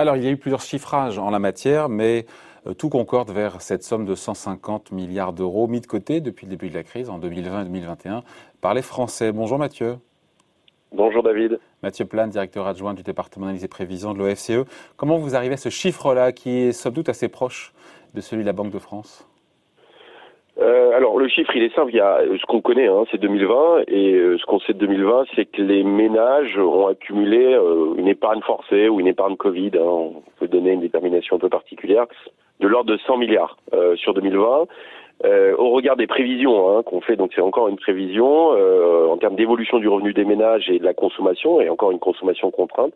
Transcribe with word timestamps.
Alors, 0.00 0.16
il 0.16 0.22
y 0.22 0.28
a 0.28 0.30
eu 0.30 0.36
plusieurs 0.36 0.60
chiffrages 0.60 1.18
en 1.18 1.28
la 1.30 1.40
matière, 1.40 1.88
mais 1.88 2.24
euh, 2.68 2.72
tout 2.72 2.88
concorde 2.88 3.32
vers 3.32 3.60
cette 3.60 3.82
somme 3.82 4.04
de 4.04 4.14
150 4.14 4.92
milliards 4.92 5.32
d'euros 5.32 5.66
mis 5.66 5.80
de 5.80 5.88
côté 5.88 6.20
depuis 6.20 6.46
le 6.46 6.50
début 6.50 6.68
de 6.68 6.74
la 6.74 6.84
crise 6.84 7.10
en 7.10 7.18
2020 7.18 7.62
et 7.62 7.64
2021 7.64 8.22
par 8.60 8.74
les 8.74 8.82
Français. 8.82 9.32
Bonjour 9.32 9.58
Mathieu. 9.58 9.96
Bonjour 10.92 11.24
David. 11.24 11.58
Mathieu 11.82 12.04
Plane, 12.04 12.30
directeur 12.30 12.68
adjoint 12.68 12.94
du 12.94 13.02
département 13.02 13.46
d'analyse 13.46 13.64
et 13.64 13.68
prévision 13.68 14.14
de 14.14 14.18
l'OFCE. 14.18 14.68
Comment 14.96 15.18
vous 15.18 15.34
arrivez 15.34 15.54
à 15.54 15.58
ce 15.58 15.68
chiffre-là 15.68 16.30
qui 16.30 16.50
est 16.50 16.72
somme 16.72 16.94
toute 16.94 17.08
assez 17.08 17.26
proche 17.26 17.74
de 18.14 18.20
celui 18.20 18.44
de 18.44 18.46
la 18.46 18.52
Banque 18.52 18.70
de 18.70 18.78
France? 18.78 19.28
Euh, 20.60 20.90
alors 20.96 21.18
le 21.18 21.28
chiffre 21.28 21.54
il 21.54 21.62
est 21.62 21.74
simple, 21.74 21.92
il 21.92 21.98
y 21.98 22.00
a 22.00 22.20
ce 22.20 22.44
qu'on 22.46 22.60
connaît, 22.60 22.88
hein, 22.88 23.04
c'est 23.10 23.18
2020 23.18 23.84
et 23.86 24.14
euh, 24.14 24.38
ce 24.38 24.44
qu'on 24.44 24.58
sait 24.58 24.72
de 24.72 24.78
2020, 24.78 25.26
c'est 25.36 25.44
que 25.44 25.62
les 25.62 25.84
ménages 25.84 26.58
ont 26.58 26.88
accumulé 26.88 27.54
euh, 27.54 27.94
une 27.96 28.08
épargne 28.08 28.40
forcée 28.40 28.88
ou 28.88 28.98
une 28.98 29.06
épargne 29.06 29.36
Covid. 29.36 29.70
Hein, 29.76 29.84
on 29.84 30.22
peut 30.40 30.48
donner 30.48 30.72
une 30.72 30.80
détermination 30.80 31.36
un 31.36 31.38
peu 31.38 31.48
particulière 31.48 32.06
de 32.58 32.66
l'ordre 32.66 32.90
de 32.90 32.98
100 32.98 33.18
milliards 33.18 33.56
sur 33.94 34.14
2020. 34.14 34.66
au 35.58 35.70
regard 35.70 35.94
des 35.94 36.08
prévisions 36.08 36.76
hein, 36.76 36.82
qu'on 36.82 37.00
fait, 37.00 37.14
donc 37.14 37.30
c'est 37.36 37.40
encore 37.40 37.68
une 37.68 37.76
prévision 37.76 38.48
en 39.12 39.16
termes 39.18 39.36
d'évolution 39.36 39.78
du 39.78 39.86
revenu 39.86 40.12
des 40.12 40.24
ménages 40.24 40.68
et 40.68 40.80
de 40.80 40.84
la 40.84 40.92
consommation, 40.92 41.60
et 41.60 41.68
encore 41.68 41.92
une 41.92 42.00
consommation 42.00 42.50
contrainte, 42.50 42.94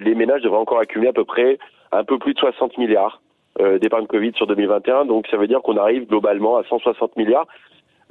les 0.00 0.14
ménages 0.14 0.42
devraient 0.42 0.58
encore 0.58 0.80
accumuler 0.80 1.08
à 1.08 1.14
peu 1.14 1.24
près 1.24 1.56
un 1.92 2.04
peu 2.04 2.18
plus 2.18 2.34
de 2.34 2.40
60 2.40 2.76
milliards 2.76 3.22
euh, 3.22 3.23
d'épargne 3.58 4.06
Covid 4.06 4.32
sur 4.34 4.46
2021. 4.46 5.04
Donc 5.04 5.26
ça 5.28 5.36
veut 5.36 5.46
dire 5.46 5.62
qu'on 5.62 5.76
arrive 5.76 6.06
globalement 6.06 6.56
à 6.56 6.64
160 6.64 7.16
milliards 7.16 7.46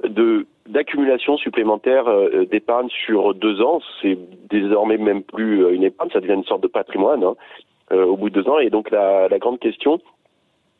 de 0.02 0.46
d'accumulation 0.68 1.36
supplémentaire 1.36 2.08
euh, 2.08 2.46
d'épargne 2.46 2.88
sur 2.88 3.34
deux 3.34 3.60
ans. 3.60 3.80
C'est 4.00 4.18
désormais 4.48 4.96
même 4.96 5.22
plus 5.22 5.62
euh, 5.62 5.74
une 5.74 5.84
épargne, 5.84 6.10
ça 6.10 6.20
devient 6.20 6.34
une 6.34 6.44
sorte 6.44 6.62
de 6.62 6.68
patrimoine 6.68 7.22
hein, 7.22 7.34
au 7.90 8.16
bout 8.16 8.30
de 8.30 8.40
deux 8.40 8.48
ans. 8.48 8.58
Et 8.58 8.70
donc 8.70 8.90
la, 8.90 9.28
la 9.28 9.38
grande 9.38 9.58
question, 9.58 10.00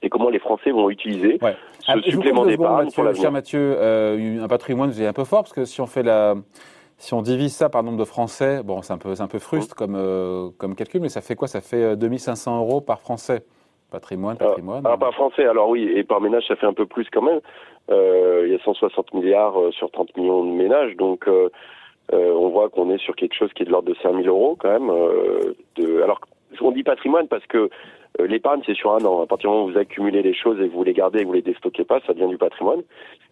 c'est 0.02 0.08
comment 0.08 0.30
les 0.30 0.38
Français 0.38 0.70
vont 0.70 0.88
utiliser 0.88 1.38
ce 1.38 1.46
ah, 1.86 1.96
supplément 2.02 2.46
d'épargne 2.46 2.90
pour 2.92 3.04
l'avenir. 3.04 3.22
Cher 3.22 3.32
Mathieu, 3.32 3.76
un 3.78 4.48
patrimoine, 4.48 4.90
vous 4.90 5.02
êtes 5.02 5.08
un 5.08 5.12
peu 5.12 5.24
fort 5.24 5.42
parce 5.42 5.52
que 5.52 5.64
si 5.64 5.80
on 5.80 5.86
fait 5.86 6.02
la 6.02 6.34
si 6.96 7.12
on 7.12 7.22
divise 7.22 7.54
ça 7.54 7.68
par 7.68 7.82
nombre 7.82 7.98
de 7.98 8.04
Français, 8.04 8.62
bon, 8.62 8.80
c'est 8.80 8.92
un 8.92 8.98
peu, 8.98 9.12
un 9.18 9.26
peu 9.26 9.40
fruste 9.40 9.74
comme, 9.74 9.98
comme 10.56 10.74
calcul, 10.76 11.00
mais 11.00 11.08
ça 11.08 11.20
fait 11.20 11.34
quoi? 11.34 11.48
Ça 11.48 11.60
fait 11.60 11.96
2500 11.96 12.58
euros 12.58 12.80
par 12.80 13.00
Français. 13.00 13.44
Patrimoine, 13.94 14.36
ah, 14.40 14.44
patrimoine. 14.46 14.82
Ah, 14.84 14.96
par 14.96 15.14
français, 15.14 15.46
alors 15.46 15.68
oui, 15.68 15.88
et 15.94 16.02
par 16.02 16.20
ménage, 16.20 16.44
ça 16.48 16.56
fait 16.56 16.66
un 16.66 16.72
peu 16.72 16.84
plus 16.84 17.06
quand 17.12 17.22
même. 17.22 17.40
Euh, 17.90 18.42
il 18.46 18.52
y 18.52 18.56
a 18.56 18.58
160 18.58 19.14
milliards 19.14 19.60
euh, 19.60 19.70
sur 19.70 19.90
30 19.90 20.16
millions 20.16 20.44
de 20.44 20.50
ménages, 20.50 20.96
donc 20.96 21.28
euh, 21.28 21.48
on 22.10 22.48
voit 22.48 22.70
qu'on 22.70 22.90
est 22.90 22.98
sur 22.98 23.14
quelque 23.14 23.34
chose 23.34 23.52
qui 23.54 23.62
est 23.62 23.66
de 23.66 23.70
l'ordre 23.70 23.88
de 23.88 23.96
5000 24.02 24.28
euros 24.28 24.56
quand 24.58 24.68
même. 24.68 24.90
de, 25.76 26.02
alors, 26.02 26.20
on 26.60 26.72
dit 26.72 26.82
patrimoine 26.82 27.28
parce 27.28 27.46
que 27.46 27.70
l'épargne, 28.18 28.62
c'est 28.66 28.74
sur 28.74 28.92
un 28.92 29.04
an. 29.04 29.22
À 29.22 29.26
partir 29.26 29.48
du 29.48 29.54
moment 29.54 29.68
où 29.68 29.72
vous 29.72 29.78
accumulez 29.78 30.22
les 30.22 30.34
choses 30.34 30.60
et 30.60 30.68
que 30.68 30.74
vous 30.74 30.84
les 30.84 30.92
gardez 30.92 31.20
et 31.20 31.22
que 31.22 31.28
vous 31.28 31.34
les 31.34 31.42
déstockez 31.42 31.84
pas, 31.84 32.00
ça 32.06 32.12
devient 32.12 32.28
du 32.28 32.36
patrimoine. 32.36 32.82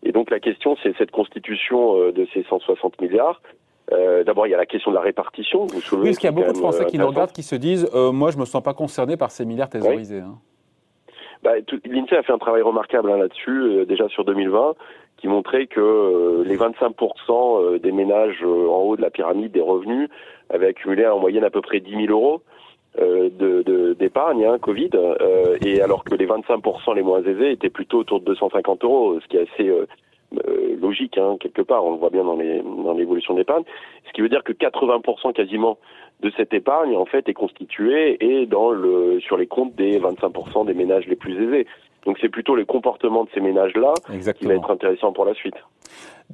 Et 0.03 0.13
donc 0.13 0.31
la 0.31 0.41
question, 0.41 0.77
c'est 0.83 0.97
cette 0.97 1.11
constitution 1.11 2.11
de 2.11 2.27
ces 2.33 2.45
160 2.45 3.01
milliards. 3.01 3.43
D'abord, 4.25 4.47
il 4.47 4.51
y 4.51 4.55
a 4.55 4.59
la 4.59 4.67
question 4.67 4.91
de 4.91 4.97
la 4.97 5.03
répartition. 5.03 5.67
Vous 5.67 5.97
oui, 5.97 6.05
parce 6.05 6.19
qu'il 6.19 6.27
y 6.27 6.33
a 6.33 6.33
beaucoup 6.33 6.53
de 6.53 6.59
Français 6.59 6.87
qui 6.87 6.99
nous 6.99 7.07
regardent, 7.07 7.33
qui 7.33 7.43
se 7.43 7.57
disent 7.57 7.91
Moi, 7.95 8.31
je 8.31 8.39
me 8.39 8.47
sens 8.47 8.63
pas 8.63 8.75
concerné 8.75 9.17
par 9.17 9.31
ces 9.31 9.45
milliards 9.45 9.69
thésaurisés. 9.69 10.21
Hein. 10.21 10.39
Bah, 11.43 11.55
L'INSEE 11.85 12.17
a 12.17 12.23
fait 12.23 12.33
un 12.33 12.39
travail 12.39 12.63
remarquable 12.63 13.11
hein, 13.11 13.17
là-dessus, 13.17 13.51
euh, 13.51 13.85
déjà 13.85 14.09
sur 14.09 14.25
2020, 14.25 14.75
qui 15.17 15.27
montrait 15.27 15.67
que 15.67 15.81
euh, 15.81 16.45
les 16.45 16.57
25% 16.57 16.95
euh, 17.31 17.79
des 17.79 17.91
ménages 17.91 18.43
en 18.45 18.83
haut 18.83 18.97
de 18.97 19.03
la 19.03 19.11
pyramide 19.11 19.51
des 19.51 19.61
revenus 19.61 20.09
avaient 20.51 20.69
accumulé 20.69 21.05
en 21.07 21.19
moyenne 21.19 21.45
à 21.45 21.51
peu 21.51 21.61
près 21.61 21.81
10 21.81 22.07
000 22.07 22.13
euros 22.13 22.43
d'épargne 22.95 24.43
de, 24.43 24.47
hein, 24.47 24.59
Covid, 24.59 24.91
et 25.65 25.81
alors 25.81 26.05
que 26.05 26.15
les 26.15 26.27
25% 26.27 26.95
les 26.95 27.03
moins 27.03 27.23
aisés 27.23 27.53
étaient 27.53 27.71
plutôt 27.71 28.01
autour 28.01 28.21
de 28.21 28.27
250 28.27 28.85
euros, 28.85 29.19
ce 29.19 29.27
qui 29.29 29.39
est 29.39 29.49
assez 29.51 29.73
logique 30.81 31.19
hein, 31.19 31.37
quelque 31.41 31.63
part, 31.63 31.85
on 31.85 31.93
le 31.93 31.99
voit 31.99 32.11
bien 32.11 32.25
dans 32.25 32.37
l'évolution 32.95 33.35
dans 33.35 33.39
d'épargne, 33.39 33.65
ce 34.07 34.13
qui 34.13 34.21
veut 34.21 34.29
dire 34.29 34.45
que 34.45 34.53
80% 34.53 35.33
quasiment 35.33 35.79
de 36.23 36.31
cette 36.37 36.55
épargne 36.55 36.97
en 36.97 37.05
fait 37.05 37.29
est 37.29 37.35
constituée 37.35 38.17
et 38.21 38.47
dans 38.47 38.71
le 38.71 39.21
sur 39.21 39.37
les 39.37 39.47
comptes 39.47 39.75
des 39.75 39.99
25% 39.99 40.67
des 40.67 40.75
ménages 40.75 41.07
les 41.07 41.17
plus 41.17 41.35
aisés. 41.43 41.67
Donc 42.05 42.19
c'est 42.21 42.29
plutôt 42.29 42.57
le 42.57 42.65
comportement 42.65 43.25
de 43.25 43.31
ces 43.33 43.41
ménages-là 43.41 43.95
qui 44.37 44.47
va 44.47 44.55
être 44.55 44.71
intéressant 44.71 45.13
pour 45.13 45.25
la 45.25 45.35
suite. 45.35 45.55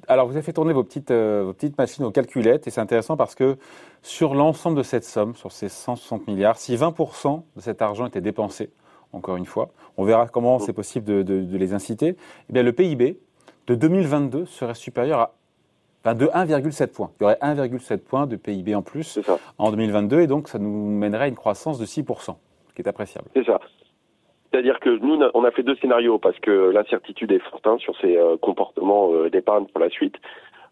Alors 0.07 0.27
vous 0.27 0.35
avez 0.35 0.43
fait 0.43 0.53
tourner 0.53 0.73
vos 0.73 0.85
petites, 0.85 1.11
euh, 1.11 1.43
vos 1.45 1.53
petites 1.53 1.77
machines 1.77 2.05
aux 2.05 2.11
calculettes 2.11 2.67
et 2.67 2.71
c'est 2.71 2.81
intéressant 2.81 3.17
parce 3.17 3.35
que 3.35 3.57
sur 4.03 4.35
l'ensemble 4.35 4.79
de 4.79 4.83
cette 4.83 5.05
somme, 5.05 5.35
sur 5.35 5.53
ces 5.53 5.69
160 5.69 6.27
milliards, 6.27 6.57
si 6.57 6.75
20% 6.75 7.43
de 7.57 7.61
cet 7.61 7.83
argent 7.83 8.07
était 8.07 8.21
dépensé, 8.21 8.71
encore 9.13 9.37
une 9.37 9.47
fois, 9.47 9.71
on 9.97 10.05
verra 10.05 10.29
comment 10.29 10.57
mmh. 10.57 10.61
c'est 10.61 10.73
possible 10.73 11.07
de, 11.07 11.23
de, 11.23 11.41
de, 11.41 11.57
les 11.57 11.73
inciter, 11.73 12.15
eh 12.49 12.53
bien 12.53 12.63
le 12.63 12.73
PIB 12.73 13.19
de 13.69 13.75
2022 13.75 14.47
serait 14.47 14.75
supérieur 14.75 15.21
à 16.05 16.15
de 16.15 16.25
1,7 16.25 16.95
points. 16.95 17.11
Il 17.21 17.25
y 17.25 17.27
aurait 17.27 17.39
1,7 17.43 17.99
points 17.99 18.27
de 18.27 18.37
PIB 18.37 18.75
en 18.75 18.81
plus 18.81 19.21
en 19.59 19.71
2022 19.71 20.21
et 20.21 20.27
donc 20.27 20.49
ça 20.49 20.59
nous 20.59 20.71
mènerait 20.71 21.25
à 21.25 21.29
une 21.29 21.35
croissance 21.35 21.79
de 21.79 21.85
6%, 21.85 22.37
ce 22.69 22.75
qui 22.75 22.81
est 22.81 22.89
appréciable. 22.89 23.29
C'est 23.35 23.45
ça. 23.45 23.61
C'est-à-dire 24.51 24.81
que 24.81 24.89
nous, 24.89 25.21
on 25.35 25.45
a 25.45 25.51
fait 25.51 25.63
deux 25.63 25.77
scénarios 25.77 26.19
parce 26.19 26.39
que 26.39 26.71
l'incertitude 26.71 27.31
est 27.31 27.41
forte 27.51 27.67
hein, 27.67 27.77
sur 27.79 27.95
ces 28.01 28.17
euh, 28.17 28.39
comportements 28.39 29.13
euh, 29.13 29.29
d'épargne 29.29 29.67
pour 29.67 29.81
la 29.81 29.91
suite. 29.91 30.17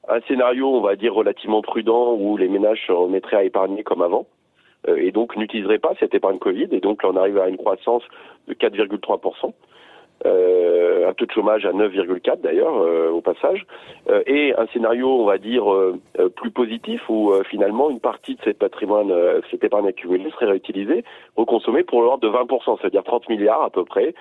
Un 0.09 0.21
scénario, 0.23 0.67
on 0.69 0.81
va 0.81 0.97
dire, 0.97 1.13
relativement 1.13 1.61
prudent 1.61 2.15
où 2.15 2.39
les 2.39 2.49
ménages 2.49 2.83
se 2.87 2.93
remettraient 2.93 3.37
à 3.37 3.45
épargner 3.45 3.83
comme 3.83 4.01
avant 4.01 4.27
euh, 4.89 4.97
et 4.97 5.13
donc 5.13 5.37
n'utiliseraient 5.37 5.78
pas 5.78 5.93
cette 6.01 6.15
épargne 6.15 6.39
Covid 6.39 6.69
et 6.71 6.81
donc 6.81 7.03
là 7.03 7.11
on 7.13 7.17
arrive 7.17 7.37
à 7.39 7.49
une 7.51 7.59
croissance 7.59 8.05
de 8.49 8.55
4,3% 8.55 9.47
euh, 9.47 9.49
un 9.49 9.53
taux 11.16 11.27
de 11.27 11.32
chômage 11.32 11.65
à 11.66 11.72
9,4 11.72 12.41
d'ailleurs 12.41 12.77
euh, 12.77 13.10
au 13.10 13.21
passage, 13.21 13.66
euh, 14.09 14.22
et 14.27 14.54
un 14.56 14.66
scénario, 14.69 15.09
on 15.09 15.25
va 15.25 15.38
dire, 15.38 15.72
euh, 15.72 15.99
plus 16.37 16.50
positif 16.50 17.03
où 17.09 17.32
finalement 17.49 17.91
une 17.91 18.00
partie 18.00 18.34
de 18.34 18.41
cette 18.44 18.59
patrimoine, 18.59 19.12
cette 19.50 19.65
épargne 19.65 19.88
accumulée 19.88 20.31
serait 20.31 20.47
réutilisée, 20.47 21.04
reconsommée 21.37 21.82
pour 21.82 22.03
l'ordre 22.03 22.28
de 22.28 22.32
20%, 22.32 22.78
c'est-à-dire 22.81 23.04
30 23.04 23.28
milliards 23.28 23.62
à 23.62 23.71
peu 23.71 23.84
près, 23.84 24.15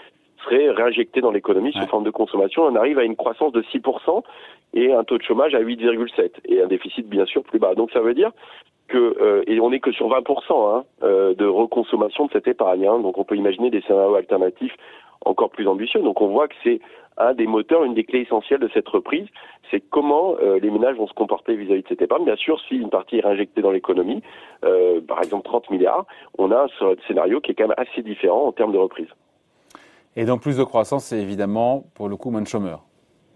serait 0.43 0.69
réinjecté 0.69 1.21
dans 1.21 1.31
l'économie 1.31 1.73
sous 1.73 1.87
forme 1.87 2.03
de 2.03 2.11
consommation. 2.11 2.63
On 2.63 2.75
arrive 2.75 2.99
à 2.99 3.03
une 3.03 3.15
croissance 3.15 3.51
de 3.53 3.61
6% 3.61 4.23
et 4.73 4.93
un 4.93 5.03
taux 5.03 5.17
de 5.17 5.23
chômage 5.23 5.55
à 5.55 5.61
8,7 5.61 6.31
et 6.45 6.61
un 6.61 6.67
déficit 6.67 7.07
bien 7.07 7.25
sûr 7.25 7.43
plus 7.43 7.59
bas. 7.59 7.75
Donc 7.75 7.91
ça 7.91 7.99
veut 7.99 8.13
dire 8.13 8.31
que 8.87 9.43
et 9.47 9.59
on 9.59 9.71
n'est 9.71 9.79
que 9.79 9.91
sur 9.91 10.09
20% 10.09 10.75
hein, 10.75 10.83
de 11.01 11.45
reconsommation 11.45 12.25
de 12.25 12.31
cette 12.31 12.47
épargne. 12.47 12.85
Hein. 12.85 12.99
donc 12.99 13.17
on 13.17 13.23
peut 13.23 13.35
imaginer 13.35 13.69
des 13.69 13.81
scénarios 13.81 14.15
alternatifs 14.15 14.75
encore 15.23 15.49
plus 15.49 15.67
ambitieux. 15.67 16.01
Donc 16.01 16.21
on 16.21 16.27
voit 16.27 16.47
que 16.47 16.55
c'est 16.63 16.79
un 17.17 17.33
des 17.33 17.47
moteurs, 17.47 17.83
une 17.83 17.93
des 17.93 18.03
clés 18.03 18.21
essentielles 18.21 18.59
de 18.59 18.69
cette 18.73 18.87
reprise, 18.87 19.27
c'est 19.71 19.79
comment 19.79 20.35
euh, 20.41 20.59
les 20.59 20.69
ménages 20.69 20.97
vont 20.97 21.07
se 21.07 21.13
comporter 21.13 21.55
vis-à-vis 21.55 21.83
de 21.83 21.87
cette 21.87 22.01
épargne. 22.01 22.25
Bien 22.25 22.35
sûr, 22.35 22.59
si 22.67 22.75
une 22.75 22.89
partie 22.89 23.17
est 23.17 23.21
réinjectée 23.21 23.61
dans 23.61 23.71
l'économie, 23.71 24.21
euh, 24.63 24.99
par 25.01 25.19
exemple 25.23 25.45
30 25.45 25.69
milliards, 25.69 26.05
on 26.37 26.51
a 26.51 26.65
un 26.65 26.95
scénario 27.07 27.39
qui 27.39 27.51
est 27.51 27.55
quand 27.55 27.67
même 27.67 27.75
assez 27.77 28.01
différent 28.01 28.45
en 28.47 28.51
termes 28.51 28.73
de 28.73 28.77
reprise. 28.77 29.07
Et 30.17 30.25
donc 30.25 30.41
plus 30.41 30.57
de 30.57 30.63
croissance, 30.63 31.05
c'est 31.05 31.19
évidemment 31.21 31.85
pour 31.93 32.09
le 32.09 32.15
coup 32.15 32.31
moins 32.31 32.41
de 32.41 32.47
chômeurs. 32.47 32.83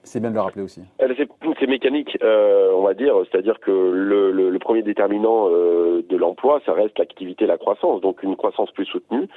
C'est 0.04 0.20
bien 0.20 0.30
de 0.30 0.36
le 0.36 0.42
rappeler 0.42 0.64
aussi. 0.64 0.82
C'est 1.60 1.68
mécanique, 1.68 2.18
euh, 2.24 2.72
on 2.76 2.84
va 2.84 2.94
dire, 2.94 3.16
c'est-à-dire 3.30 3.60
que 3.60 3.72
le, 3.72 4.58
premier 4.60 4.82
déterminant 4.82 5.48
euh, 5.50 6.04
de 6.08 6.16
l'emploi, 6.18 6.62
ça 6.66 6.74
reste 6.74 7.00
l'activité 7.00 7.46
et 7.46 7.48
la 7.48 7.58
croissance. 7.58 8.02
Donc 8.02 8.24
une 8.24 8.36
croissance 8.36 8.72
plus 8.72 8.86
soutenue, 8.86 9.28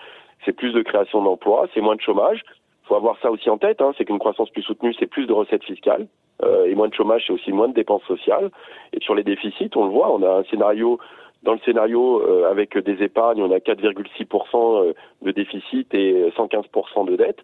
c'est 0.45 0.53
plus 0.53 0.73
de 0.73 0.83
création 0.83 1.23
d'emplois, 1.23 1.69
c'est 1.75 1.81
moins 1.81 1.97
de 1.97 2.01
chômage. 2.01 2.43
Il 2.85 2.89
faut 2.89 2.97
avoir 2.97 3.17
ça 3.21 3.31
aussi 3.31 3.49
en 3.49 3.59
tête, 3.59 3.81
hein, 3.81 3.93
c'est 3.97 4.05
qu'une 4.05 4.19
croissance 4.19 4.51
plus 4.51 4.63
soutenue, 4.63 4.95
c'est 4.99 5.07
plus 5.07 5.27
de 5.27 5.33
recettes 5.33 5.65
fiscales. 5.65 6.07
Euh, 6.43 6.67
et 6.67 6.75
moins 6.75 6.89
de 6.89 6.95
chômage, 6.95 7.25
c'est 7.27 7.33
aussi 7.33 7.53
moins 7.53 7.69
de 7.69 7.75
dépenses 7.75 8.03
sociales. 8.05 8.51
Et 8.93 9.01
sur 9.01 9.15
les 9.15 9.23
déficits, 9.23 9.71
on 9.77 9.85
le 9.85 9.91
voit, 9.91 10.13
on 10.13 10.23
a 10.23 10.41
un 10.41 10.45
scénario, 10.45 10.99
dans 11.43 11.53
le 11.53 11.61
scénario 11.65 12.21
euh, 12.23 12.51
avec 12.51 12.77
des 12.79 13.03
épargnes, 13.03 13.43
on 13.43 13.51
a 13.53 13.59
4,6% 13.59 14.89
euh, 14.89 14.93
de 15.23 15.31
déficit 15.31 15.93
et 15.95 16.31
115% 16.37 17.07
de 17.07 17.17
dette. 17.17 17.41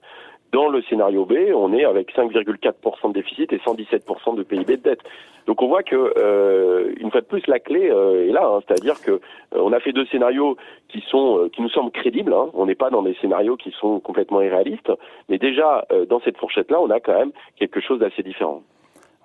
Dans 0.52 0.68
le 0.68 0.80
scénario 0.82 1.26
B, 1.26 1.34
on 1.54 1.74
est 1.74 1.84
avec 1.84 2.14
5,4% 2.14 3.08
de 3.08 3.12
déficit 3.12 3.52
et 3.52 3.58
117% 3.58 4.36
de 4.36 4.42
PIB 4.42 4.78
de 4.78 4.82
dette. 4.82 5.00
Donc 5.46 5.62
on 5.62 5.68
voit 5.68 5.82
que 5.82 6.14
euh, 6.18 6.92
une 6.98 7.10
fois 7.10 7.20
de 7.20 7.26
plus 7.26 7.46
la 7.46 7.58
clé 7.58 7.90
euh, 7.90 8.28
est 8.28 8.32
là, 8.32 8.46
hein. 8.46 8.60
c'est-à-dire 8.66 9.00
que 9.00 9.12
euh, 9.12 9.18
on 9.52 9.72
a 9.72 9.80
fait 9.80 9.92
deux 9.92 10.06
scénarios 10.06 10.56
qui 10.88 11.02
sont 11.10 11.38
euh, 11.38 11.48
qui 11.48 11.60
nous 11.60 11.68
semblent 11.70 11.90
crédibles. 11.90 12.32
Hein. 12.32 12.48
On 12.54 12.66
n'est 12.66 12.74
pas 12.74 12.90
dans 12.90 13.02
des 13.02 13.14
scénarios 13.20 13.56
qui 13.56 13.70
sont 13.78 14.00
complètement 14.00 14.40
irréalistes, 14.40 14.92
mais 15.28 15.38
déjà 15.38 15.86
dans 16.08 16.20
cette 16.20 16.36
fourchette-là, 16.38 16.80
on 16.80 16.90
a 16.90 17.00
quand 17.00 17.18
même 17.18 17.32
quelque 17.56 17.80
chose 17.80 17.98
d'assez 17.98 18.22
différent. 18.22 18.62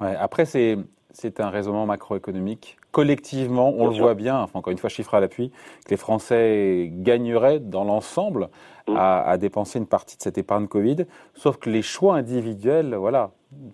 Ouais, 0.02 0.16
après 0.20 0.46
c'est 0.46 0.78
c'est 1.12 1.40
un 1.40 1.50
raisonnement 1.50 1.86
macroéconomique. 1.86 2.78
Collectivement, 2.94 3.74
on 3.76 3.88
le 3.88 3.98
voit 3.98 4.14
bien, 4.14 4.40
enfin, 4.40 4.60
encore 4.60 4.70
une 4.70 4.78
fois, 4.78 4.88
chiffre 4.88 5.16
à 5.16 5.20
l'appui, 5.20 5.50
que 5.84 5.90
les 5.90 5.98
Français 5.98 6.92
gagneraient 6.92 7.60
dans 7.60 7.84
l'ensemble 7.86 8.50
mmh. 8.88 8.96
à, 8.96 9.36
dépenser 9.40 9.80
une 9.80 9.88
partie 9.88 10.16
de 10.16 10.22
cette 10.22 10.38
épargne 10.38 10.68
Covid, 10.68 10.98
sauf 11.34 11.58
que 11.58 11.72
les 11.72 11.82
choix 11.82 12.14
individuels, 12.14 12.94
voilà, 12.94 13.32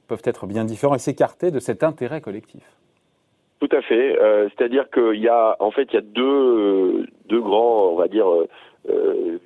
peuvent 0.07 0.21
être 0.23 0.47
bien 0.47 0.63
différents 0.63 0.95
et 0.95 0.99
s'écarter 0.99 1.51
de 1.51 1.59
cet 1.59 1.83
intérêt 1.83 2.21
collectif. 2.21 2.63
Tout 3.59 3.67
à 3.73 3.81
fait. 3.81 4.17
Euh, 4.17 4.47
c'est-à-dire 4.55 4.89
qu'il 4.89 5.19
y 5.19 5.27
a, 5.27 5.57
en 5.59 5.71
fait, 5.71 5.89
il 5.91 5.95
y 5.95 5.97
a 5.97 6.01
deux, 6.01 7.05
deux 7.25 7.41
grands, 7.41 7.89
on 7.89 7.95
va 7.95 8.07
dire, 8.07 8.25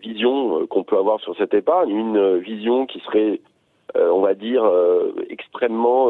vision 0.03 0.67
qu'on 0.67 0.83
peut 0.83 0.99
avoir 0.99 1.19
sur 1.19 1.35
cette 1.35 1.55
épargne, 1.55 1.89
une 1.89 2.37
vision 2.37 2.85
qui 2.85 2.99
serait 2.99 3.41
on 3.95 4.21
va 4.21 4.33
dire, 4.33 4.63
extrêmement 5.29 6.09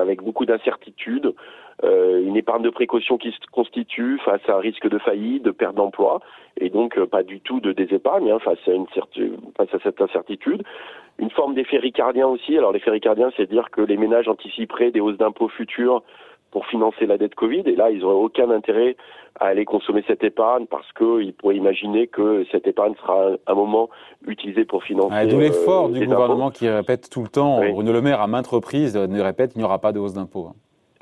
avec 0.00 0.22
beaucoup 0.22 0.46
d'incertitudes, 0.46 1.34
une 1.82 2.36
épargne 2.36 2.62
de 2.62 2.70
précaution 2.70 3.18
qui 3.18 3.30
se 3.32 3.38
constitue 3.50 4.18
face 4.24 4.40
à 4.48 4.56
un 4.56 4.60
risque 4.60 4.88
de 4.88 4.98
faillite, 4.98 5.42
de 5.42 5.50
perte 5.50 5.74
d'emploi, 5.74 6.20
et 6.60 6.70
donc 6.70 6.98
pas 7.06 7.22
du 7.22 7.40
tout 7.40 7.60
de 7.60 7.72
désépargne 7.72 8.30
hein, 8.30 8.38
face, 8.38 8.58
à 8.66 8.72
une 8.72 8.86
face 8.86 9.74
à 9.74 9.78
cette 9.82 10.00
incertitude. 10.00 10.62
Une 11.18 11.30
forme 11.30 11.54
d'effet 11.54 11.78
ricardien 11.78 12.26
aussi. 12.26 12.56
Alors 12.56 12.72
l'effet 12.72 12.90
ricardien, 12.90 13.30
c'est 13.36 13.48
dire 13.48 13.70
que 13.70 13.80
les 13.80 13.96
ménages 13.96 14.28
anticiperaient 14.28 14.90
des 14.90 15.00
hausses 15.00 15.18
d'impôts 15.18 15.48
futures 15.48 16.02
pour 16.50 16.66
financer 16.66 17.06
la 17.06 17.18
dette 17.18 17.34
Covid. 17.34 17.62
Et 17.66 17.74
là, 17.74 17.90
ils 17.90 18.00
n'auraient 18.00 18.22
aucun 18.22 18.50
intérêt 18.50 18.96
à 19.40 19.46
aller 19.46 19.64
consommer 19.64 20.04
cette 20.06 20.22
épargne 20.22 20.66
parce 20.66 20.86
qu'ils 20.92 21.32
pourraient 21.32 21.56
imaginer 21.56 22.06
que 22.06 22.44
cette 22.52 22.66
épargne 22.66 22.94
sera 23.00 23.30
un, 23.46 23.54
moment 23.54 23.88
utilisée 24.26 24.64
pour 24.64 24.84
financer. 24.84 25.14
Ah, 25.16 25.26
D'où 25.26 25.38
l'effort 25.40 25.86
euh, 25.86 25.92
du 25.92 26.06
gouvernement 26.06 26.50
qui 26.50 26.68
répète 26.68 27.08
tout 27.10 27.22
le 27.22 27.28
temps, 27.28 27.60
Bruno 27.72 27.92
Le 27.92 28.02
Maire 28.02 28.20
à 28.20 28.26
maintes 28.26 28.46
reprises 28.46 28.96
ne 28.96 29.20
répète 29.20 29.52
qu'il 29.52 29.60
n'y 29.60 29.64
aura 29.64 29.78
pas 29.78 29.92
de 29.92 29.98
hausse 29.98 30.12
d'impôts. 30.12 30.50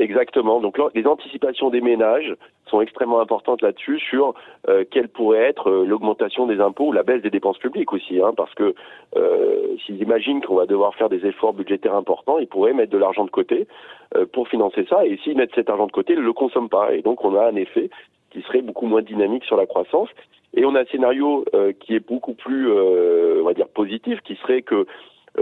Exactement. 0.00 0.60
Donc 0.60 0.78
les 0.94 1.06
anticipations 1.06 1.68
des 1.68 1.82
ménages 1.82 2.34
sont 2.68 2.80
extrêmement 2.80 3.20
importantes 3.20 3.60
là-dessus 3.60 4.00
sur 4.00 4.32
euh, 4.68 4.84
quelle 4.90 5.08
pourrait 5.08 5.42
être 5.42 5.68
euh, 5.68 5.84
l'augmentation 5.84 6.46
des 6.46 6.58
impôts 6.58 6.86
ou 6.86 6.92
la 6.92 7.02
baisse 7.02 7.20
des 7.20 7.28
dépenses 7.28 7.58
publiques 7.58 7.92
aussi, 7.92 8.18
hein, 8.18 8.32
parce 8.34 8.54
que 8.54 8.74
euh, 9.16 9.76
s'ils 9.84 10.00
imaginent 10.00 10.40
qu'on 10.40 10.54
va 10.54 10.64
devoir 10.64 10.94
faire 10.94 11.10
des 11.10 11.26
efforts 11.26 11.52
budgétaires 11.52 11.94
importants, 11.94 12.38
ils 12.38 12.46
pourraient 12.46 12.72
mettre 12.72 12.92
de 12.92 12.96
l'argent 12.96 13.26
de 13.26 13.30
côté 13.30 13.66
euh, 14.16 14.24
pour 14.24 14.48
financer 14.48 14.86
ça, 14.88 15.04
et 15.04 15.18
s'ils 15.18 15.36
mettent 15.36 15.54
cet 15.54 15.68
argent 15.68 15.86
de 15.86 15.92
côté, 15.92 16.14
ils 16.14 16.20
ne 16.20 16.24
le 16.24 16.32
consomment 16.32 16.70
pas, 16.70 16.94
et 16.94 17.02
donc 17.02 17.22
on 17.22 17.36
a 17.36 17.46
un 17.46 17.56
effet 17.56 17.90
qui 18.30 18.40
serait 18.42 18.62
beaucoup 18.62 18.86
moins 18.86 19.02
dynamique 19.02 19.44
sur 19.44 19.56
la 19.58 19.66
croissance. 19.66 20.08
Et 20.54 20.64
on 20.64 20.74
a 20.76 20.80
un 20.80 20.86
scénario 20.86 21.44
qui 21.78 21.94
est 21.94 22.04
beaucoup 22.04 22.34
plus, 22.34 22.72
on 22.72 23.44
va 23.44 23.54
dire, 23.54 23.68
positif, 23.68 24.20
qui 24.22 24.34
serait 24.36 24.62
que 24.62 24.74
euh, 24.74 24.86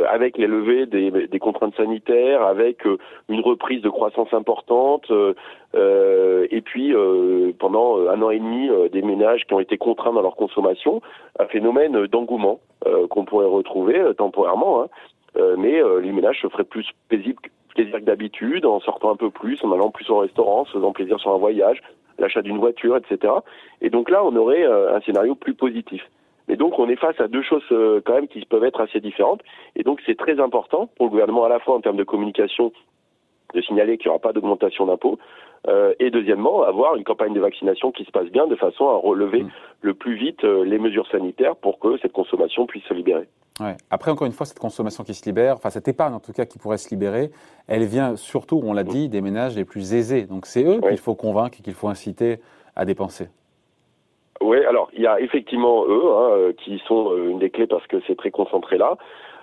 avec 0.08 0.38
les 0.38 0.46
levées 0.46 0.86
des, 0.86 1.38
contraintes 1.38 1.74
sanitaires, 1.76 2.42
avec 2.42 2.86
euh, 2.86 2.98
une 3.28 3.40
reprise 3.40 3.82
de 3.82 3.88
croissance 3.88 4.32
importante, 4.32 5.10
euh, 5.10 6.46
et 6.50 6.60
puis 6.60 6.94
pendant 7.58 8.08
un 8.08 8.22
an 8.22 8.30
et 8.30 8.38
demi, 8.38 8.70
des 8.90 9.02
ménages 9.02 9.44
qui 9.46 9.54
ont 9.54 9.60
été 9.60 9.76
contraints 9.76 10.12
dans 10.12 10.22
leur 10.22 10.36
consommation, 10.36 11.02
un 11.38 11.46
phénomène 11.46 12.06
d'engouement 12.06 12.60
qu'on 13.10 13.24
pourrait 13.24 13.46
retrouver 13.46 14.00
temporairement, 14.16 14.82
hein. 14.82 14.88
mais 15.58 15.80
les 16.00 16.12
ménages 16.12 16.40
se 16.40 16.48
feraient 16.48 16.64
plus 16.64 16.88
paisibles 17.08 17.40
plaisir 17.74 18.00
que 18.00 18.04
d'habitude, 18.04 18.66
en 18.66 18.80
sortant 18.80 19.10
un 19.12 19.16
peu 19.16 19.30
plus, 19.30 19.62
en 19.62 19.70
allant 19.72 19.90
plus 19.90 20.08
au 20.10 20.18
restaurant, 20.18 20.62
en 20.62 20.64
faisant 20.64 20.92
plaisir 20.92 21.20
sur 21.20 21.32
un 21.32 21.38
voyage, 21.38 21.80
l'achat 22.18 22.42
d'une 22.42 22.58
voiture, 22.58 22.96
etc. 22.96 23.32
Et 23.80 23.90
donc 23.90 24.10
là, 24.10 24.24
on 24.24 24.34
aurait 24.34 24.64
un 24.64 25.00
scénario 25.02 25.34
plus 25.36 25.54
positif. 25.54 26.02
Mais 26.48 26.56
donc 26.56 26.78
on 26.78 26.88
est 26.88 26.96
face 26.96 27.20
à 27.20 27.28
deux 27.28 27.42
choses 27.42 27.62
euh, 27.72 28.00
quand 28.04 28.14
même 28.14 28.28
qui 28.28 28.44
peuvent 28.44 28.64
être 28.64 28.80
assez 28.80 29.00
différentes. 29.00 29.42
Et 29.76 29.82
donc 29.82 30.00
c'est 30.06 30.16
très 30.16 30.40
important 30.40 30.88
pour 30.96 31.06
le 31.06 31.10
gouvernement 31.10 31.44
à 31.44 31.48
la 31.48 31.60
fois 31.60 31.76
en 31.76 31.80
termes 31.80 31.96
de 31.96 32.04
communication 32.04 32.72
de 33.54 33.60
signaler 33.62 33.96
qu'il 33.96 34.08
n'y 34.08 34.10
aura 34.10 34.20
pas 34.20 34.32
d'augmentation 34.32 34.86
d'impôts, 34.86 35.18
euh, 35.66 35.94
et 35.98 36.10
deuxièmement, 36.10 36.62
avoir 36.62 36.96
une 36.96 37.04
campagne 37.04 37.34
de 37.34 37.40
vaccination 37.40 37.90
qui 37.90 38.04
se 38.04 38.10
passe 38.10 38.28
bien 38.28 38.46
de 38.46 38.56
façon 38.56 38.88
à 38.88 38.96
relever 38.96 39.42
mmh. 39.42 39.50
le 39.82 39.94
plus 39.94 40.16
vite 40.16 40.44
euh, 40.44 40.64
les 40.64 40.78
mesures 40.78 41.06
sanitaires 41.10 41.56
pour 41.56 41.78
que 41.78 41.98
cette 41.98 42.12
consommation 42.12 42.66
puisse 42.66 42.84
se 42.84 42.94
libérer. 42.94 43.28
Ouais. 43.60 43.76
Après, 43.90 44.10
encore 44.10 44.26
une 44.26 44.32
fois, 44.32 44.46
cette 44.46 44.60
consommation 44.60 45.02
qui 45.02 45.14
se 45.14 45.24
libère, 45.24 45.56
enfin 45.56 45.70
cette 45.70 45.88
épargne 45.88 46.14
en 46.14 46.20
tout 46.20 46.32
cas 46.32 46.44
qui 46.44 46.58
pourrait 46.58 46.78
se 46.78 46.90
libérer, 46.90 47.30
elle 47.66 47.84
vient 47.84 48.14
surtout, 48.14 48.60
on 48.62 48.72
l'a 48.72 48.84
mmh. 48.84 48.88
dit, 48.88 49.08
des 49.08 49.20
ménages 49.20 49.56
les 49.56 49.64
plus 49.64 49.94
aisés. 49.94 50.26
Donc 50.26 50.46
c'est 50.46 50.64
eux 50.64 50.80
qu'il 50.80 50.98
faut 50.98 51.16
convaincre 51.16 51.58
et 51.58 51.62
qu'il 51.62 51.74
faut 51.74 51.88
inciter 51.88 52.38
à 52.76 52.84
dépenser. 52.84 53.28
Oui, 54.40 54.64
alors 54.64 54.88
il 54.92 55.02
y 55.02 55.06
a 55.06 55.20
effectivement 55.20 55.84
eux 55.86 56.12
hein, 56.14 56.30
euh, 56.32 56.52
qui 56.52 56.80
sont 56.86 57.10
euh, 57.10 57.30
une 57.30 57.38
des 57.38 57.50
clés 57.50 57.66
parce 57.66 57.86
que 57.86 57.96
c'est 58.06 58.16
très 58.16 58.30
concentré 58.30 58.78
là. 58.78 58.96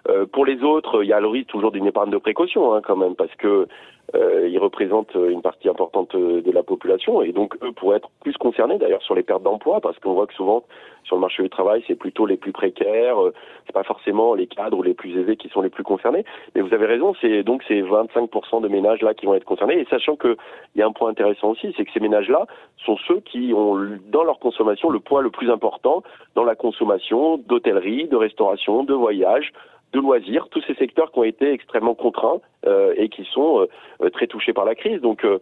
Euh, 0.08 0.26
pour 0.26 0.46
les 0.46 0.64
autres, 0.64 1.04
il 1.04 1.10
y 1.10 1.14
a 1.14 1.20
le 1.20 1.28
risque 1.28 1.48
toujours 1.48 1.72
d'une 1.72 1.88
épargne 1.88 2.12
de 2.12 2.18
précaution 2.18 2.74
hein, 2.74 2.82
quand 2.84 2.96
même 2.96 3.16
parce 3.16 3.34
que 3.36 3.68
euh, 4.16 4.48
ils 4.48 4.60
représentent 4.60 5.16
une 5.16 5.42
partie 5.42 5.70
importante 5.70 6.16
de 6.16 6.52
la 6.52 6.64
population 6.64 7.22
et 7.22 7.32
donc 7.32 7.56
eux 7.64 7.72
pourraient 7.72 7.98
être 7.98 8.10
plus 8.22 8.36
concernés 8.38 8.78
d'ailleurs 8.78 9.02
sur 9.02 9.16
les 9.16 9.24
pertes 9.24 9.44
d'emploi 9.44 9.82
parce 9.82 9.98
qu'on 10.00 10.14
voit 10.14 10.28
que 10.28 10.34
souvent 10.34 10.64
sur 11.04 11.16
le 11.16 11.22
marché 11.22 11.44
du 11.44 11.50
travail 11.50 11.84
c'est 11.88 11.96
plutôt 11.96 12.26
les 12.26 12.38
plus 12.38 12.52
précaires, 12.52 13.22
euh, 13.22 13.34
c'est 13.66 13.74
pas 13.74 13.84
forcément 13.84 14.34
les 14.34 14.48
cadres 14.48 14.78
ou 14.78 14.84
les 14.84 14.94
plus 14.94 15.18
aisés 15.20 15.36
qui 15.36 15.50
sont 15.50 15.62
les 15.62 15.70
plus 15.70 15.84
concernés. 15.84 16.24
Mais 16.54 16.62
vous 16.62 16.74
avez 16.74 16.86
raison, 16.86 17.14
c'est 17.20 17.44
donc 17.44 17.64
ces 17.68 17.82
25% 17.82 18.62
de 18.62 18.68
ménages 18.68 19.02
là 19.02 19.14
qui 19.14 19.26
vont 19.26 19.36
être 19.36 19.46
concernés 19.46 19.80
et 19.80 19.86
sachant 19.90 20.16
que 20.16 20.38
il 20.76 20.80
y 20.80 20.82
a 20.82 20.88
un 20.88 20.92
point 20.92 21.10
intéressant 21.10 21.50
aussi, 21.50 21.74
c'est 21.76 21.86
que 21.86 21.92
ces 21.92 22.00
ménages 22.00 22.30
là 22.30 22.46
sont 22.86 22.98
ceux 23.08 23.20
qui 23.20 23.54
ont 23.54 23.78
dans 24.08 24.24
leur 24.24 24.40
consommation 24.40 24.90
le 24.90 25.00
poids 25.00 25.22
le 25.22 25.30
plus 25.30 25.50
important 25.52 26.04
dans 26.36 26.44
la 26.44 26.56
consommation 26.56 27.38
d'hôtellerie, 27.38 28.08
de 28.08 28.16
restauration, 28.16 28.84
de 28.84 28.94
voyage 28.94 29.52
de 29.96 30.02
loisirs, 30.02 30.48
tous 30.52 30.62
ces 30.68 30.76
secteurs 30.76 31.12
qui 31.12 31.20
ont 31.20 31.24
été 31.24 31.52
extrêmement 31.52 31.96
contraints 31.96 32.42
euh, 32.66 32.94
et 32.98 33.10
qui 33.10 33.24
sont 33.32 33.66
euh, 34.02 34.10
très 34.10 34.28
touchés 34.28 34.54
par 34.54 34.66
la 34.66 34.76
crise. 34.76 35.02
Donc, 35.02 35.24
euh, 35.24 35.40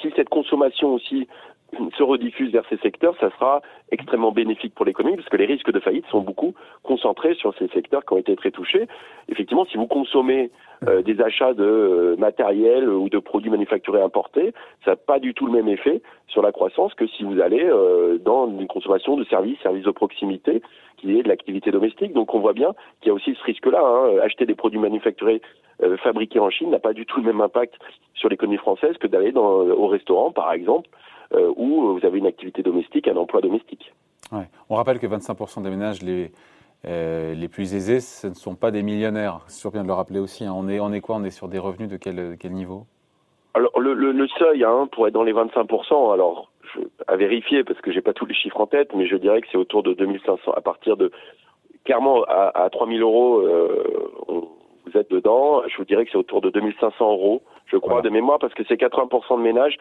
si 0.00 0.12
cette 0.14 0.28
consommation 0.28 0.94
aussi 0.94 1.26
se 1.96 2.02
rediffuse 2.02 2.50
vers 2.52 2.64
ces 2.68 2.78
secteurs, 2.78 3.14
ça 3.20 3.30
sera 3.30 3.60
extrêmement 3.90 4.32
bénéfique 4.32 4.74
pour 4.74 4.84
l'économie 4.84 5.16
parce 5.16 5.28
que 5.28 5.36
les 5.36 5.46
risques 5.46 5.70
de 5.70 5.80
faillite 5.80 6.06
sont 6.06 6.20
beaucoup 6.20 6.54
concentrés 6.82 7.34
sur 7.34 7.54
ces 7.58 7.68
secteurs 7.68 8.04
qui 8.04 8.12
ont 8.14 8.18
été 8.18 8.34
très 8.36 8.50
touchés. 8.50 8.86
Effectivement, 9.28 9.66
si 9.66 9.76
vous 9.76 9.86
consommez 9.86 10.50
des 11.04 11.20
achats 11.20 11.54
de 11.54 12.16
matériel 12.18 12.88
ou 12.88 13.08
de 13.08 13.18
produits 13.18 13.50
manufacturés 13.50 14.00
importés, 14.00 14.54
ça 14.84 14.92
n'a 14.92 14.96
pas 14.96 15.18
du 15.18 15.34
tout 15.34 15.46
le 15.46 15.52
même 15.52 15.68
effet 15.68 16.00
sur 16.28 16.40
la 16.40 16.52
croissance 16.52 16.94
que 16.94 17.06
si 17.06 17.24
vous 17.24 17.40
allez 17.40 17.68
dans 18.24 18.48
une 18.48 18.68
consommation 18.68 19.16
de 19.16 19.24
services, 19.24 19.58
services 19.60 19.84
de 19.84 19.90
proximité, 19.90 20.62
qui 20.98 21.18
est 21.18 21.22
de 21.22 21.28
l'activité 21.28 21.70
domestique. 21.70 22.12
Donc 22.12 22.34
on 22.34 22.40
voit 22.40 22.52
bien 22.52 22.74
qu'il 23.00 23.08
y 23.08 23.10
a 23.10 23.14
aussi 23.14 23.34
ce 23.34 23.44
risque-là. 23.44 23.80
Hein. 23.80 24.18
Acheter 24.22 24.46
des 24.46 24.54
produits 24.54 24.78
manufacturés 24.78 25.40
euh, 25.82 25.96
fabriqués 25.98 26.40
en 26.40 26.50
Chine 26.50 26.70
n'a 26.70 26.78
pas 26.78 26.92
du 26.92 27.06
tout 27.06 27.20
le 27.20 27.26
même 27.26 27.40
impact 27.40 27.74
sur 28.14 28.28
l'économie 28.28 28.58
française 28.58 28.96
que 28.98 29.06
d'aller 29.06 29.32
au 29.34 29.86
restaurant, 29.86 30.32
par 30.32 30.52
exemple, 30.52 30.88
euh, 30.90 31.17
où 31.32 31.98
vous 31.98 32.06
avez 32.06 32.18
une 32.18 32.26
activité 32.26 32.62
domestique, 32.62 33.08
un 33.08 33.16
emploi 33.16 33.40
domestique. 33.40 33.92
On 34.68 34.74
rappelle 34.74 34.98
que 34.98 35.06
25% 35.06 35.62
des 35.62 35.70
ménages 35.70 36.02
les, 36.02 36.30
euh, 36.86 37.34
les 37.34 37.48
plus 37.48 37.74
aisés, 37.74 38.00
ce 38.00 38.28
ne 38.28 38.34
sont 38.34 38.54
pas 38.54 38.70
des 38.70 38.82
millionnaires. 38.82 39.40
C'est 39.46 39.60
sûr 39.60 39.70
bien 39.70 39.82
de 39.82 39.88
le 39.88 39.94
rappeler 39.94 40.20
aussi. 40.20 40.44
Hein. 40.44 40.52
On, 40.54 40.68
est, 40.68 40.80
on 40.80 40.92
est 40.92 41.00
quoi? 41.00 41.16
On 41.16 41.24
est 41.24 41.30
sur 41.30 41.48
des 41.48 41.58
revenus 41.58 41.88
de 41.88 41.96
quel, 41.96 42.36
quel 42.38 42.52
niveau? 42.52 42.86
Alors 43.54 43.80
le, 43.80 43.94
le, 43.94 44.12
le 44.12 44.28
seuil 44.38 44.62
hein, 44.62 44.88
pour 44.92 45.08
être 45.08 45.14
dans 45.14 45.24
les 45.24 45.32
25%, 45.32 46.12
alors 46.12 46.52
je, 46.74 46.80
à 47.08 47.16
vérifier 47.16 47.64
parce 47.64 47.80
que 47.80 47.90
j'ai 47.90 48.02
pas 48.02 48.12
tous 48.12 48.26
les 48.26 48.34
chiffres 48.34 48.60
en 48.60 48.66
tête, 48.66 48.94
mais 48.94 49.06
je 49.06 49.16
dirais 49.16 49.40
que 49.40 49.48
c'est 49.50 49.58
autour 49.58 49.82
de 49.82 49.94
2500. 49.94 50.52
À 50.52 50.60
partir 50.60 50.96
de 50.96 51.10
clairement 51.84 52.22
à, 52.24 52.52
à 52.54 52.70
3000 52.70 53.02
euros, 53.02 53.40
euh, 53.40 53.84
vous 54.86 54.96
êtes 54.96 55.10
dedans. 55.10 55.62
Je 55.66 55.76
vous 55.78 55.84
dirais 55.84 56.04
que 56.04 56.12
c'est 56.12 56.18
autour 56.18 56.40
de 56.40 56.50
2500 56.50 57.10
euros, 57.10 57.42
je 57.66 57.76
crois 57.76 58.02
de 58.02 58.10
mémoire, 58.10 58.38
parce 58.38 58.54
que 58.54 58.62
c'est 58.68 58.80
80% 58.80 59.38
de 59.38 59.42
ménages. 59.42 59.78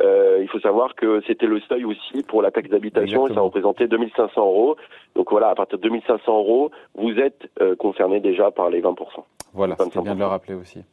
Euh, 0.00 0.38
il 0.40 0.48
faut 0.48 0.60
savoir 0.60 0.94
que 0.94 1.20
c'était 1.26 1.46
le 1.46 1.60
seuil 1.60 1.84
aussi 1.84 2.22
pour 2.22 2.42
la 2.42 2.50
taxe 2.50 2.70
d'habitation 2.70 3.26
et 3.26 3.34
ça 3.34 3.40
représentait 3.40 3.86
2500 3.86 4.40
euros. 4.40 4.76
Donc 5.14 5.30
voilà, 5.30 5.48
à 5.50 5.54
partir 5.54 5.78
de 5.78 5.82
2500 5.82 6.38
euros, 6.38 6.70
vous 6.94 7.18
êtes 7.18 7.50
euh, 7.60 7.76
concerné 7.76 8.20
déjà 8.20 8.50
par 8.50 8.70
les 8.70 8.80
20%. 8.80 8.96
Voilà, 9.52 9.76
c'est 9.78 10.02
bien 10.02 10.14
de 10.14 10.20
le 10.20 10.26
rappeler 10.26 10.54
aussi. 10.54 10.84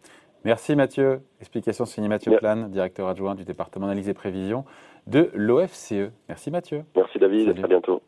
Merci 0.43 0.75
Mathieu. 0.75 1.21
Explication 1.39 1.85
signée 1.85 2.07
Mathieu 2.07 2.35
Plan, 2.37 2.67
directeur 2.67 3.07
adjoint 3.07 3.35
du 3.35 3.43
département 3.43 3.85
analyse 3.85 4.09
et 4.09 4.13
prévision 4.13 4.65
de 5.05 5.29
l'OFCE. 5.33 6.11
Merci 6.27 6.51
Mathieu. 6.51 6.83
Merci 6.95 7.19
David, 7.19 7.49
à 7.63 7.67
bientôt. 7.67 8.01